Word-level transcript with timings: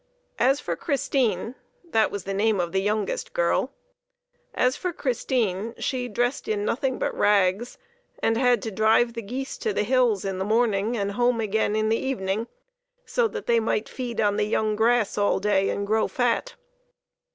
As 0.39 0.59
for 0.59 0.75
Christine 0.75 1.53
that 1.91 2.09
was 2.09 2.23
the 2.23 2.33
name 2.33 2.59
of 2.59 2.71
the 2.71 2.81
youngest 2.81 3.33
girl 3.33 3.71
as 4.55 4.75
for 4.75 4.91
Christine, 4.91 5.75
she 5.77 6.07
dressed 6.07 6.47
in 6.47 6.65
nothing 6.65 6.97
but 6.97 7.13
rags, 7.15 7.77
and 8.17 8.35
had 8.35 8.63
to 8.63 8.71
drive 8.71 9.13
the 9.13 9.21
geese 9.21 9.59
to 9.59 9.73
the 9.73 9.83
hills 9.83 10.25
in 10.25 10.39
the 10.39 10.43
morning 10.43 10.97
and 10.97 11.11
home 11.11 11.39
again 11.39 11.75
in 11.75 11.89
the 11.89 11.99
evening, 11.99 12.47
so 13.05 13.27
that 13.27 13.45
they 13.45 13.59
might 13.59 13.87
feed 13.87 14.19
on 14.19 14.37
the 14.37 14.47
young 14.47 14.75
grass 14.75 15.19
all 15.19 15.39
day 15.39 15.69
and 15.69 15.85
grow 15.85 16.07
fat. 16.07 16.55